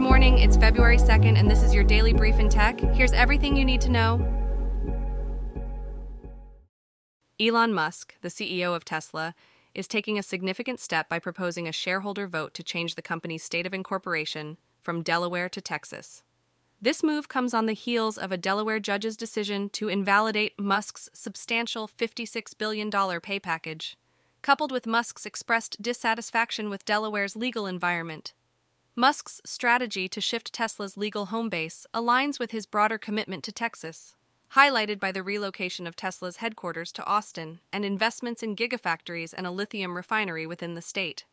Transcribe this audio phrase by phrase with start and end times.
[0.00, 2.80] morning, it's February 2nd, and this is your daily brief in tech.
[2.80, 4.26] Here's everything you need to know.
[7.38, 9.34] Elon Musk, the CEO of Tesla,
[9.74, 13.66] is taking a significant step by proposing a shareholder vote to change the company's state
[13.66, 16.22] of incorporation from Delaware to Texas.
[16.82, 21.86] This move comes on the heels of a Delaware judge's decision to invalidate Musk's substantial
[21.86, 22.90] $56 billion
[23.20, 23.96] pay package,
[24.40, 28.32] coupled with Musk's expressed dissatisfaction with Delaware's legal environment.
[29.00, 34.14] Musk's strategy to shift Tesla's legal home base aligns with his broader commitment to Texas,
[34.54, 39.50] highlighted by the relocation of Tesla's headquarters to Austin and investments in gigafactories and a
[39.50, 41.24] lithium refinery within the state.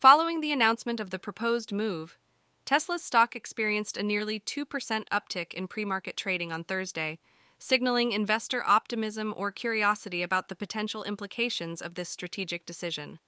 [0.00, 2.16] Following the announcement of the proposed move,
[2.64, 4.64] Tesla's stock experienced a nearly 2%
[5.08, 7.18] uptick in pre market trading on Thursday,
[7.58, 13.18] signaling investor optimism or curiosity about the potential implications of this strategic decision.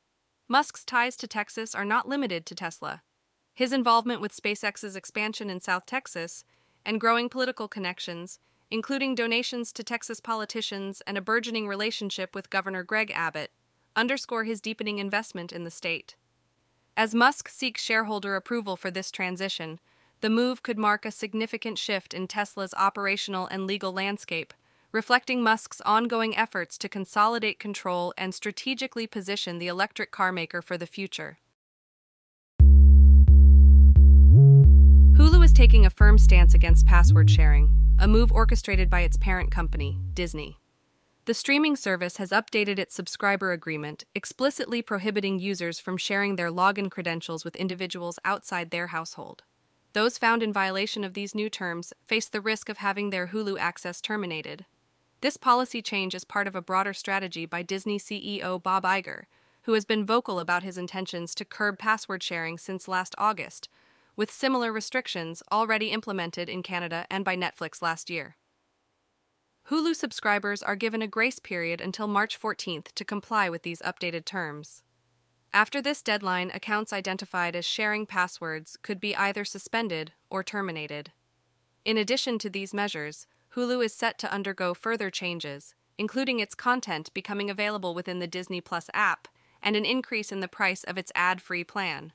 [0.46, 3.02] Musk's ties to Texas are not limited to Tesla.
[3.54, 6.44] His involvement with SpaceX's expansion in South Texas
[6.84, 12.82] and growing political connections, including donations to Texas politicians and a burgeoning relationship with Governor
[12.82, 13.52] Greg Abbott,
[13.94, 16.16] underscore his deepening investment in the state.
[16.96, 19.78] As Musk seeks shareholder approval for this transition,
[20.20, 24.52] the move could mark a significant shift in Tesla's operational and legal landscape,
[24.90, 30.78] reflecting Musk's ongoing efforts to consolidate control and strategically position the electric car maker for
[30.78, 31.38] the future.
[35.54, 40.58] Taking a firm stance against password sharing, a move orchestrated by its parent company, Disney.
[41.26, 46.90] The streaming service has updated its subscriber agreement, explicitly prohibiting users from sharing their login
[46.90, 49.44] credentials with individuals outside their household.
[49.92, 53.56] Those found in violation of these new terms face the risk of having their Hulu
[53.58, 54.66] access terminated.
[55.20, 59.26] This policy change is part of a broader strategy by Disney CEO Bob Iger,
[59.62, 63.68] who has been vocal about his intentions to curb password sharing since last August,
[64.16, 68.36] with similar restrictions already implemented in Canada and by Netflix last year.
[69.70, 74.24] Hulu subscribers are given a grace period until March 14th to comply with these updated
[74.24, 74.82] terms.
[75.54, 81.12] After this deadline, accounts identified as sharing passwords could be either suspended or terminated.
[81.84, 87.14] In addition to these measures, Hulu is set to undergo further changes, including its content
[87.14, 89.28] becoming available within the Disney Plus app
[89.62, 92.12] and an increase in the price of its ad free plan.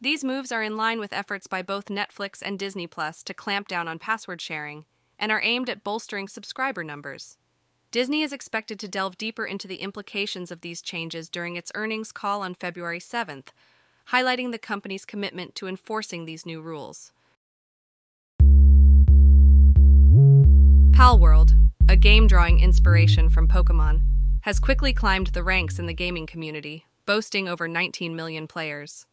[0.00, 3.66] These moves are in line with efforts by both Netflix and Disney Plus to clamp
[3.66, 4.84] down on password sharing
[5.18, 7.36] and are aimed at bolstering subscriber numbers.
[7.90, 12.12] Disney is expected to delve deeper into the implications of these changes during its earnings
[12.12, 13.48] call on February 7th,
[14.10, 17.10] highlighting the company's commitment to enforcing these new rules.
[20.92, 24.02] Palworld, a game drawing inspiration from Pokemon,
[24.42, 29.04] has quickly climbed the ranks in the gaming community, boasting over 19 million players.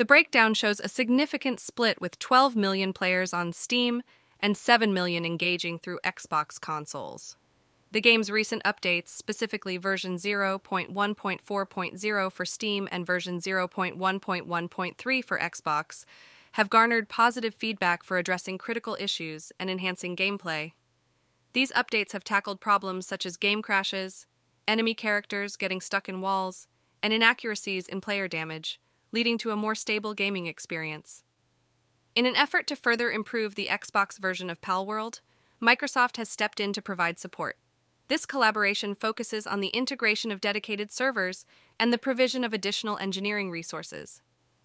[0.00, 4.02] The breakdown shows a significant split with 12 million players on Steam
[4.40, 7.36] and 7 million engaging through Xbox consoles.
[7.92, 16.06] The game's recent updates, specifically version 0.1.4.0 for Steam and version 0.1.1.3 for Xbox,
[16.52, 20.72] have garnered positive feedback for addressing critical issues and enhancing gameplay.
[21.52, 24.26] These updates have tackled problems such as game crashes,
[24.66, 26.68] enemy characters getting stuck in walls,
[27.02, 28.80] and inaccuracies in player damage,
[29.12, 31.22] leading to a more stable gaming experience.
[32.14, 35.20] In an effort to further improve the Xbox version of Palworld,
[35.62, 37.56] Microsoft has stepped in to provide support.
[38.08, 41.46] This collaboration focuses on the integration of dedicated servers
[41.78, 44.20] and the provision of additional engineering resources.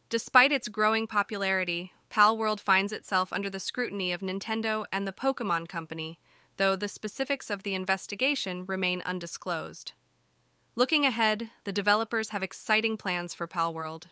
[0.09, 5.67] Despite its growing popularity, Palworld finds itself under the scrutiny of Nintendo and the Pokemon
[5.67, 6.19] Company,
[6.57, 9.91] though the specifics of the investigation remain undisclosed.
[10.75, 14.05] Looking ahead, the developers have exciting plans for Palworld,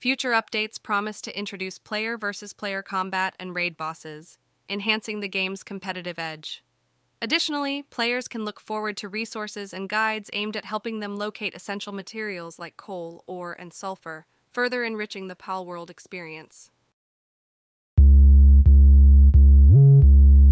[0.00, 4.38] Future updates promise to introduce player versus player combat and raid bosses,
[4.68, 6.62] enhancing the game's competitive edge.
[7.20, 11.92] Additionally, players can look forward to resources and guides aimed at helping them locate essential
[11.92, 16.70] materials like coal, ore, and sulfur, further enriching the Palworld experience.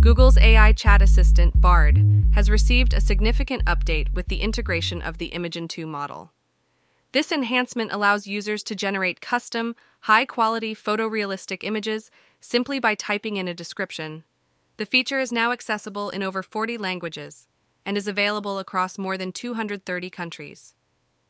[0.01, 2.05] Google's AI chat assistant, Bard,
[2.35, 6.33] has received a significant update with the integration of the Imagen 2 model.
[7.17, 12.11] This enhancement allows users to generate custom, high quality photorealistic images
[12.43, 14.25] simply by typing in a description.
[14.77, 17.49] The feature is now accessible in over 40 languages
[17.87, 20.75] and is available across more than 230 countries.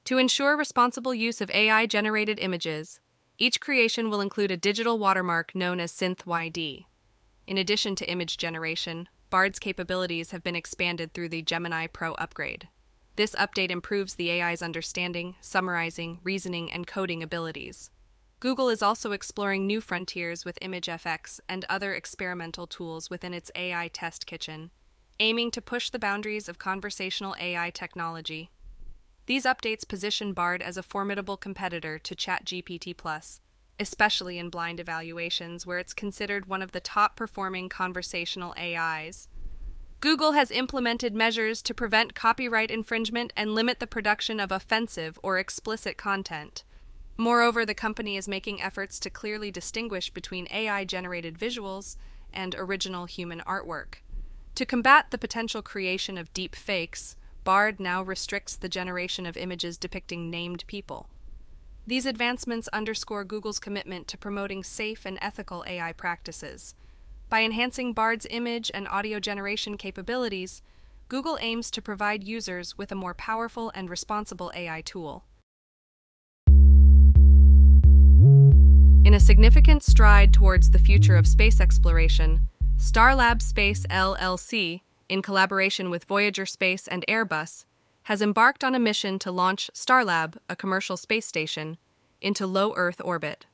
[0.07, 2.99] To ensure responsible use of AI generated images,
[3.39, 6.87] each creation will include a digital watermark known as SynthID.
[7.47, 12.67] In addition to image generation, Bard's capabilities have been expanded through the Gemini Pro upgrade.
[13.17, 17.91] This update improves the AI's understanding, summarizing, reasoning, and coding abilities.
[18.41, 23.89] Google is also exploring new frontiers with ImageFX and other experimental tools within its AI
[23.89, 24.71] test kitchen,
[25.19, 28.51] aiming to push the boundaries of conversational AI technology.
[29.25, 33.41] These updates position Bard as a formidable competitor to ChatGPT Plus,
[33.81, 39.29] especially in blind evaluations where it's considered one of the top performing conversational AIs.
[40.01, 45.39] Google has implemented measures to prevent copyright infringement and limit the production of offensive or
[45.39, 46.65] explicit content.
[47.17, 51.97] Moreover, the company is making efforts to clearly distinguish between AI generated visuals
[52.33, 53.97] and original human artwork.
[54.57, 59.79] To combat the potential creation of deep fakes, Bard now restricts the generation of images
[59.79, 61.09] depicting named people.
[61.87, 66.75] These advancements underscore Google's commitment to promoting safe and ethical AI practices.
[67.29, 70.63] By enhancing Bard's image and audio generation capabilities,
[71.09, 75.25] Google aims to provide users with a more powerful and responsible AI tool.
[79.05, 85.91] In a significant stride towards the future of space exploration, Starlab Space LLC, in collaboration
[85.91, 87.65] with Voyager Space and Airbus,
[88.05, 91.77] has embarked on a mission to launch Starlab, a commercial space station,
[92.21, 93.47] into low Earth orbit.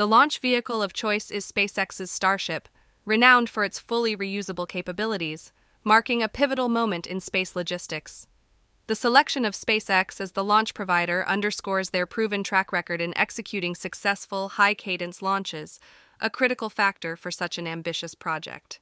[0.00, 2.70] The launch vehicle of choice is SpaceX's Starship,
[3.04, 5.52] renowned for its fully reusable capabilities,
[5.84, 8.26] marking a pivotal moment in space logistics.
[8.86, 13.74] The selection of SpaceX as the launch provider underscores their proven track record in executing
[13.74, 15.78] successful, high cadence launches,
[16.18, 18.80] a critical factor for such an ambitious project.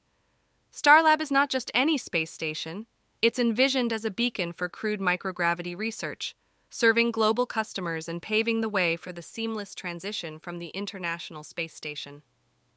[0.73, 2.87] Starlab is not just any space station,
[3.21, 6.37] it's envisioned as a beacon for crewed microgravity research,
[6.71, 11.75] serving global customers and paving the way for the seamless transition from the International Space
[11.75, 12.23] Station.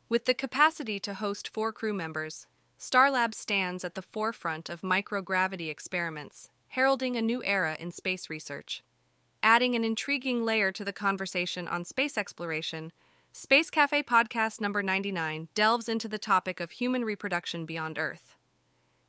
[0.09, 2.47] With the capacity to host four crew members,
[2.79, 8.83] Starlab stands at the forefront of microgravity experiments, heralding a new era in space research.
[9.43, 12.91] Adding an intriguing layer to the conversation on space exploration,
[13.33, 18.35] Space Cafe podcast number 99 delves into the topic of human reproduction beyond Earth.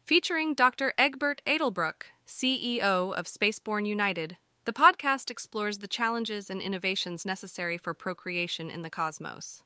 [0.05, 0.93] Featuring Dr.
[0.96, 7.94] Egbert Edelbroek, CEO of SpaceBorn United, the podcast explores the challenges and innovations necessary for
[7.94, 9.62] procreation in the cosmos.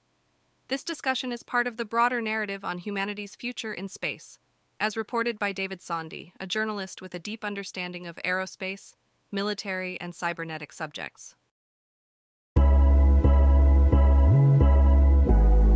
[0.69, 4.39] This discussion is part of the broader narrative on humanity's future in space,
[4.81, 8.95] as reported by David Szondy, a journalist with a deep understanding of aerospace,
[9.31, 11.35] military, and cybernetic subjects.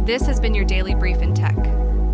[0.06, 1.56] This has been your daily brief in tech.